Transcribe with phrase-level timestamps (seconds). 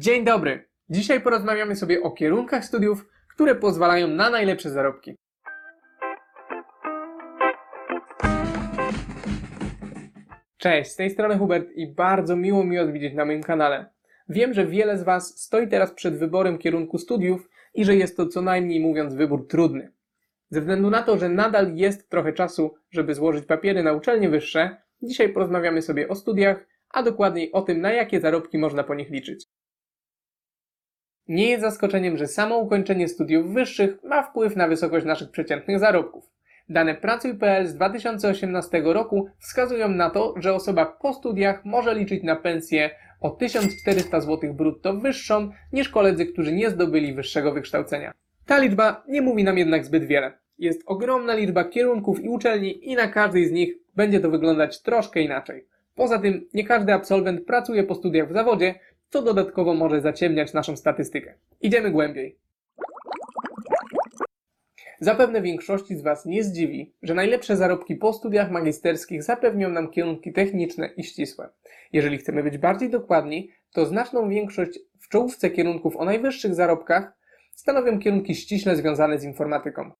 [0.00, 0.68] Dzień dobry!
[0.88, 5.16] Dzisiaj porozmawiamy sobie o kierunkach studiów, które pozwalają na najlepsze zarobki.
[10.56, 13.90] Cześć, z tej strony Hubert i bardzo miło mi odwiedzić na moim kanale.
[14.28, 18.26] Wiem, że wiele z Was stoi teraz przed wyborem kierunku studiów i że jest to
[18.26, 19.92] co najmniej mówiąc wybór trudny.
[20.50, 24.76] Ze względu na to, że nadal jest trochę czasu, żeby złożyć papiery na uczelnie wyższe,
[25.02, 29.10] dzisiaj porozmawiamy sobie o studiach, a dokładniej o tym, na jakie zarobki można po nich
[29.10, 29.59] liczyć.
[31.30, 36.30] Nie jest zaskoczeniem, że samo ukończenie studiów wyższych ma wpływ na wysokość naszych przeciętnych zarobków.
[36.68, 42.36] Dane Pracuj.pl z 2018 roku wskazują na to, że osoba po studiach może liczyć na
[42.36, 42.90] pensję
[43.20, 48.12] o 1400 zł brutto wyższą niż koledzy, którzy nie zdobyli wyższego wykształcenia.
[48.46, 50.32] Ta liczba nie mówi nam jednak zbyt wiele.
[50.58, 55.20] Jest ogromna liczba kierunków i uczelni i na każdej z nich będzie to wyglądać troszkę
[55.20, 55.66] inaczej.
[55.94, 58.74] Poza tym nie każdy absolwent pracuje po studiach w zawodzie,
[59.10, 61.34] co dodatkowo może zaciemniać naszą statystykę.
[61.60, 62.38] Idziemy głębiej.
[65.00, 70.32] Zapewne większości z Was nie zdziwi, że najlepsze zarobki po studiach magisterskich zapewnią nam kierunki
[70.32, 71.48] techniczne i ścisłe.
[71.92, 77.12] Jeżeli chcemy być bardziej dokładni, to znaczną większość w czołówce kierunków o najwyższych zarobkach
[77.54, 79.90] stanowią kierunki ściśle związane z informatyką.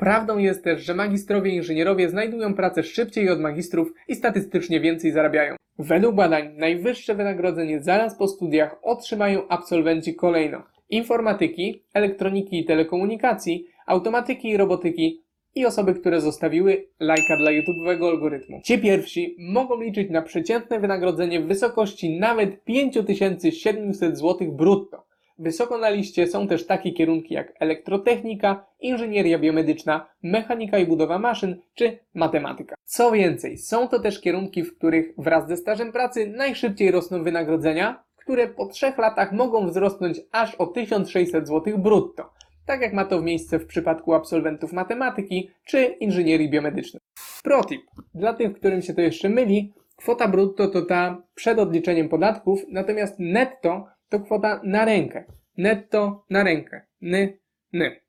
[0.00, 5.56] Prawdą jest też, że magistrowie inżynierowie znajdują pracę szybciej od magistrów i statystycznie więcej zarabiają.
[5.78, 14.48] Według badań najwyższe wynagrodzenie zaraz po studiach otrzymają absolwenci kolejno informatyki, elektroniki i telekomunikacji, automatyki
[14.48, 15.22] i robotyki
[15.54, 18.60] i osoby, które zostawiły lajka dla YouTube'owego algorytmu.
[18.64, 25.09] Ci pierwsi mogą liczyć na przeciętne wynagrodzenie w wysokości nawet 5700 zł brutto.
[25.40, 31.60] Wysoko na liście są też takie kierunki jak elektrotechnika, inżynieria biomedyczna, mechanika i budowa maszyn
[31.74, 32.76] czy matematyka.
[32.84, 38.04] Co więcej, są to też kierunki, w których wraz ze stażem pracy najszybciej rosną wynagrodzenia,
[38.16, 42.30] które po trzech latach mogą wzrosnąć aż o 1600 zł brutto,
[42.66, 47.00] tak jak ma to miejsce w przypadku absolwentów matematyki czy inżynierii biomedycznej.
[47.42, 47.82] Protip.
[48.14, 53.14] Dla tych, którym się to jeszcze myli, kwota brutto to ta przed odliczeniem podatków, natomiast
[53.18, 55.24] netto to kwota na rękę.
[55.56, 56.86] Netto na rękę.
[57.00, 57.38] Ny,
[57.72, 58.00] ny.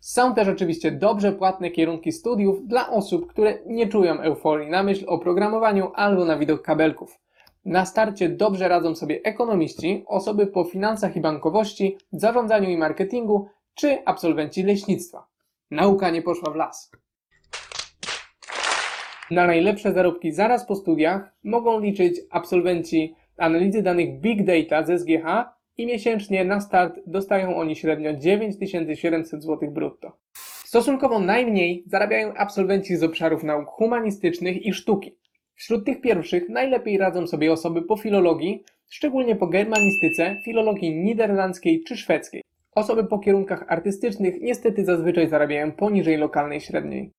[0.00, 5.04] Są też oczywiście dobrze płatne kierunki studiów dla osób, które nie czują euforii na myśl
[5.08, 7.18] o programowaniu albo na widok kabelków.
[7.64, 14.04] Na starcie dobrze radzą sobie ekonomiści, osoby po finansach i bankowości, zarządzaniu i marketingu, czy
[14.04, 15.26] absolwenci leśnictwa.
[15.70, 16.90] Nauka nie poszła w las.
[19.30, 25.26] Na najlepsze zarobki zaraz po studiach mogą liczyć absolwenci analizy danych Big Data z SGH
[25.76, 30.16] i miesięcznie na start dostają oni średnio 9700 zł brutto.
[30.64, 35.16] Stosunkowo najmniej zarabiają absolwenci z obszarów nauk humanistycznych i sztuki.
[35.54, 41.96] Wśród tych pierwszych najlepiej radzą sobie osoby po filologii, szczególnie po germanistyce, filologii niderlandzkiej czy
[41.96, 42.42] szwedzkiej.
[42.74, 47.12] Osoby po kierunkach artystycznych niestety zazwyczaj zarabiają poniżej lokalnej średniej.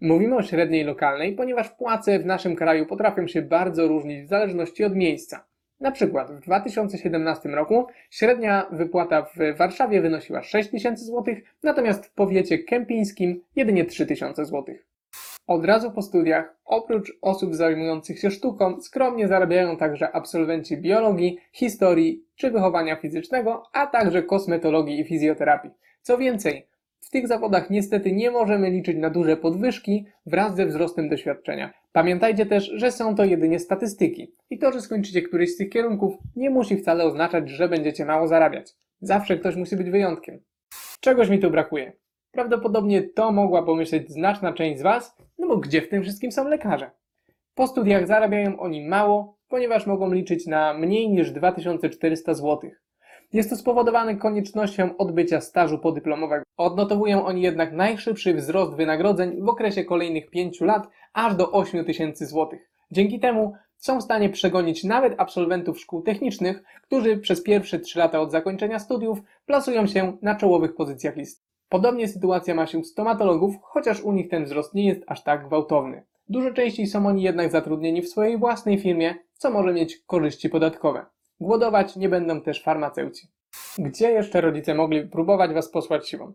[0.00, 4.84] Mówimy o średniej lokalnej, ponieważ płace w naszym kraju potrafią się bardzo różnić w zależności
[4.84, 5.49] od miejsca.
[5.80, 12.58] Na przykład w 2017 roku średnia wypłata w Warszawie wynosiła 6000 zł, natomiast w powiecie
[12.58, 14.74] kępińskim jedynie 3000 zł.
[15.46, 22.24] Od razu po studiach, oprócz osób zajmujących się sztuką, skromnie zarabiają także absolwenci biologii, historii
[22.34, 25.70] czy wychowania fizycznego, a także kosmetologii i fizjoterapii.
[26.02, 26.66] Co więcej,
[27.10, 31.72] w tych zawodach niestety nie możemy liczyć na duże podwyżki wraz ze wzrostem doświadczenia.
[31.92, 36.14] Pamiętajcie też, że są to jedynie statystyki i to, że skończycie któryś z tych kierunków
[36.36, 38.72] nie musi wcale oznaczać, że będziecie mało zarabiać.
[39.00, 40.40] Zawsze ktoś musi być wyjątkiem.
[41.00, 41.92] Czegoś mi tu brakuje.
[42.30, 46.48] Prawdopodobnie to mogła pomyśleć znaczna część z Was, no bo gdzie w tym wszystkim są
[46.48, 46.90] lekarze?
[47.54, 52.70] Po studiach zarabiają oni mało, ponieważ mogą liczyć na mniej niż 2400 zł.
[53.32, 56.44] Jest to spowodowane koniecznością odbycia stażu podyplomowego.
[56.56, 62.58] Odnotowują oni jednak najszybszy wzrost wynagrodzeń w okresie kolejnych 5 lat aż do 8000 zł.
[62.90, 68.20] Dzięki temu są w stanie przegonić nawet absolwentów szkół technicznych, którzy przez pierwsze 3 lata
[68.20, 71.42] od zakończenia studiów plasują się na czołowych pozycjach listy.
[71.68, 75.46] Podobnie sytuacja ma się u stomatologów, chociaż u nich ten wzrost nie jest aż tak
[75.46, 76.02] gwałtowny.
[76.28, 81.06] Dużo częściej są oni jednak zatrudnieni w swojej własnej firmie, co może mieć korzyści podatkowe.
[81.40, 83.28] Głodować nie będą też farmaceuci.
[83.78, 86.32] Gdzie jeszcze rodzice mogli próbować Was posłać siłą?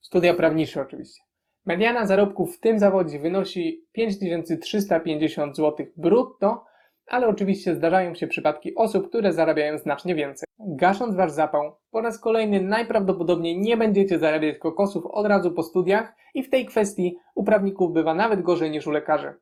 [0.00, 1.22] Studia prawnicze oczywiście.
[1.66, 6.64] Mediana zarobków w tym zawodzie wynosi 5350 zł brutto,
[7.06, 10.46] ale oczywiście zdarzają się przypadki osób, które zarabiają znacznie więcej.
[10.58, 16.14] Gasząc wasz zapał, po raz kolejny najprawdopodobniej nie będziecie zarabiać kokosów od razu po studiach
[16.34, 19.34] i w tej kwestii u prawników bywa nawet gorzej niż u lekarzy.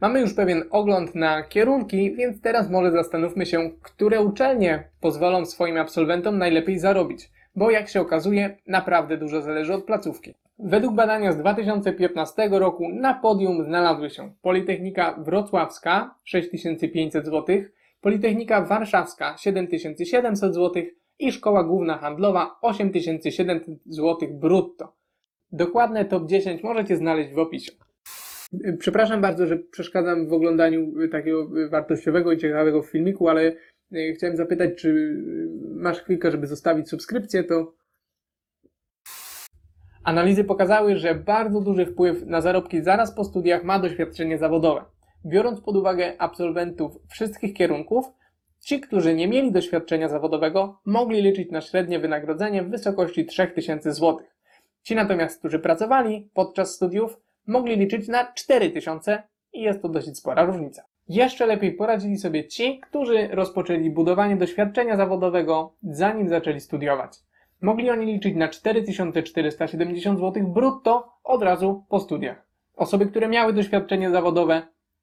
[0.00, 5.76] Mamy już pewien ogląd na kierunki, więc teraz może zastanówmy się, które uczelnie pozwolą swoim
[5.76, 10.34] absolwentom najlepiej zarobić, bo jak się okazuje, naprawdę dużo zależy od placówki.
[10.58, 17.56] Według badania z 2015 roku na podium znalazły się Politechnika Wrocławska 6500 zł,
[18.00, 20.82] Politechnika Warszawska 7700 zł
[21.18, 24.92] i Szkoła Główna Handlowa 8700 zł brutto.
[25.52, 27.72] Dokładne top 10 możecie znaleźć w opisie.
[28.78, 33.52] Przepraszam bardzo, że przeszkadzam w oglądaniu takiego wartościowego i ciekawego filmiku, ale
[33.92, 35.16] y, chciałem zapytać, czy
[35.74, 37.74] masz chwilkę, żeby zostawić subskrypcję, to
[40.06, 44.84] Analizy pokazały, że bardzo duży wpływ na zarobki zaraz po studiach ma doświadczenie zawodowe.
[45.24, 48.06] Biorąc pod uwagę absolwentów wszystkich kierunków,
[48.60, 54.18] ci, którzy nie mieli doświadczenia zawodowego, mogli liczyć na średnie wynagrodzenie w wysokości 3000 zł.
[54.82, 59.22] Ci natomiast, którzy pracowali podczas studiów, mogli liczyć na 4000
[59.52, 60.82] i jest to dosyć spora różnica.
[61.08, 67.12] Jeszcze lepiej poradzili sobie ci, którzy rozpoczęli budowanie doświadczenia zawodowego, zanim zaczęli studiować.
[67.60, 72.46] Mogli oni liczyć na 4470 zł brutto od razu po studiach.
[72.76, 74.62] Osoby, które miały doświadczenie zawodowe,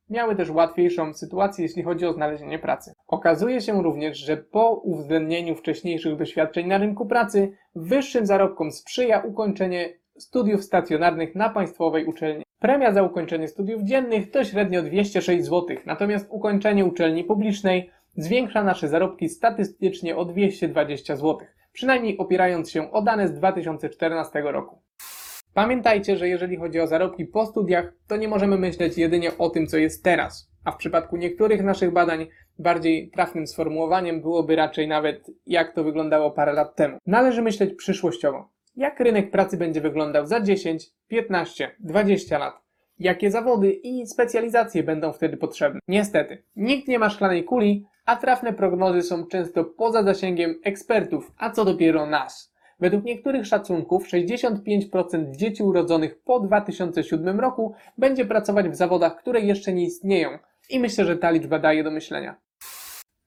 [0.09, 2.93] miały też łatwiejszą sytuację, jeśli chodzi o znalezienie pracy.
[3.07, 9.89] Okazuje się również, że po uwzględnieniu wcześniejszych doświadczeń na rynku pracy, wyższym zarobkom sprzyja ukończenie
[10.17, 12.43] studiów stacjonarnych na państwowej uczelni.
[12.59, 18.87] Premia za ukończenie studiów dziennych to średnio 206 zł, natomiast ukończenie uczelni publicznej zwiększa nasze
[18.87, 21.37] zarobki statystycznie o 220 zł,
[21.73, 24.81] przynajmniej opierając się o dane z 2014 roku.
[25.53, 29.67] Pamiętajcie, że jeżeli chodzi o zarobki po studiach, to nie możemy myśleć jedynie o tym,
[29.67, 32.27] co jest teraz, a w przypadku niektórych naszych badań
[32.59, 36.97] bardziej trafnym sformułowaniem byłoby raczej nawet jak to wyglądało parę lat temu.
[37.05, 38.49] Należy myśleć przyszłościowo.
[38.75, 42.61] Jak rynek pracy będzie wyglądał za 10, 15, 20 lat?
[42.99, 45.79] Jakie zawody i specjalizacje będą wtedy potrzebne?
[45.87, 51.49] Niestety, nikt nie ma szklanej kuli, a trafne prognozy są często poza zasięgiem ekspertów, a
[51.49, 52.53] co dopiero nas.
[52.79, 59.73] Według niektórych szacunków 65% dzieci urodzonych po 2007 roku będzie pracować w zawodach, które jeszcze
[59.73, 60.29] nie istnieją
[60.69, 62.35] i myślę, że ta liczba daje do myślenia.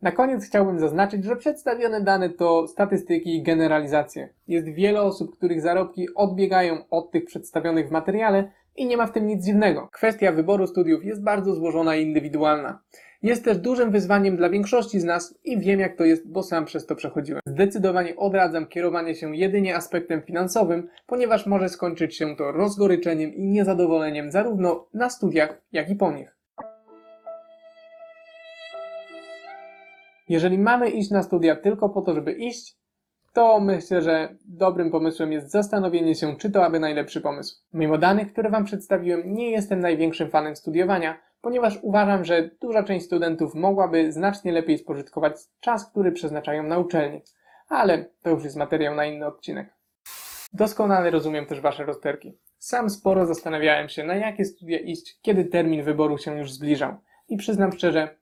[0.03, 4.29] Na koniec chciałbym zaznaczyć, że przedstawione dane to statystyki i generalizacje.
[4.49, 9.13] Jest wiele osób, których zarobki odbiegają od tych przedstawionych w materiale i nie ma w
[9.13, 9.89] tym nic dziwnego.
[9.93, 12.79] Kwestia wyboru studiów jest bardzo złożona i indywidualna.
[13.23, 16.65] Jest też dużym wyzwaniem dla większości z nas i wiem jak to jest, bo sam
[16.65, 17.43] przez to przechodziłem.
[17.47, 24.31] Zdecydowanie odradzam kierowanie się jedynie aspektem finansowym, ponieważ może skończyć się to rozgoryczeniem i niezadowoleniem
[24.31, 26.36] zarówno na studiach, jak i po nich.
[30.28, 32.76] Jeżeli mamy iść na studia tylko po to, żeby iść,
[33.32, 37.56] to myślę, że dobrym pomysłem jest zastanowienie się, czy to aby najlepszy pomysł.
[37.73, 43.06] Mimo danych, które Wam przedstawiłem, nie jestem największym fanem studiowania, ponieważ uważam, że duża część
[43.06, 47.23] studentów mogłaby znacznie lepiej spożytkować czas, który przeznaczają na uczelni.
[47.69, 49.75] Ale to już jest materiał na inny odcinek.
[50.52, 52.38] Doskonale rozumiem też Wasze rozterki.
[52.58, 56.96] Sam sporo zastanawiałem się, na jakie studia iść, kiedy termin wyboru się już zbliżał.
[57.28, 58.17] I przyznam szczerze,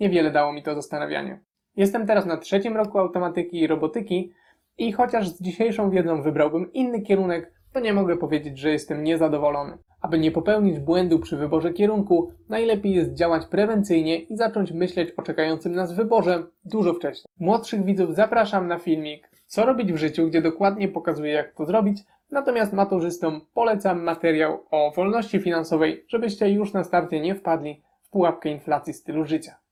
[0.00, 1.40] niewiele dało mi to zastanawianie.
[1.76, 4.32] Jestem teraz na trzecim roku automatyki i robotyki
[4.78, 9.78] i chociaż z dzisiejszą wiedzą wybrałbym inny kierunek, to nie mogę powiedzieć, że jestem niezadowolony.
[10.00, 15.22] Aby nie popełnić błędu przy wyborze kierunku, najlepiej jest działać prewencyjnie i zacząć myśleć o
[15.22, 17.24] czekającym nas wyborze dużo wcześniej.
[17.40, 22.02] Młodszych widzów zapraszam na filmik Co robić w życiu, gdzie dokładnie pokazuję jak to zrobić,
[22.30, 28.48] natomiast maturzystom polecam materiał o wolności finansowej, żebyście już na starcie nie wpadli w pułapkę
[28.48, 29.63] inflacji stylu życia.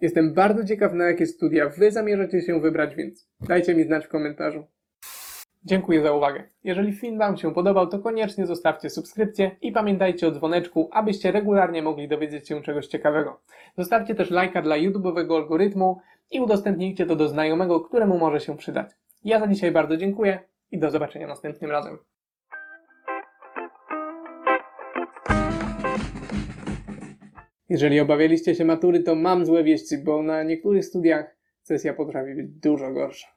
[0.00, 4.08] Jestem bardzo ciekaw, na jakie studia Wy zamierzacie się wybrać, więc dajcie mi znać w
[4.08, 4.64] komentarzu.
[5.64, 6.44] Dziękuję za uwagę.
[6.64, 11.82] Jeżeli film Wam się podobał, to koniecznie zostawcie subskrypcję i pamiętajcie o dzwoneczku, abyście regularnie
[11.82, 13.40] mogli dowiedzieć się czegoś ciekawego.
[13.78, 18.90] Zostawcie też lajka dla YouTube'owego algorytmu i udostępnijcie to do znajomego, któremu może się przydać.
[19.24, 20.38] Ja za dzisiaj bardzo dziękuję
[20.70, 21.98] i do zobaczenia następnym razem.
[27.68, 32.46] Jeżeli obawialiście się matury, to mam złe wieści, bo na niektórych studiach sesja potrafi być
[32.48, 33.35] dużo gorsza.